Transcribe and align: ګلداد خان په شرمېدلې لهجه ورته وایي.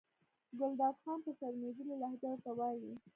ګلداد 0.59 0.95
خان 1.03 1.19
په 1.25 1.31
شرمېدلې 1.37 1.93
لهجه 2.01 2.27
ورته 2.31 2.51
وایي. 2.57 2.93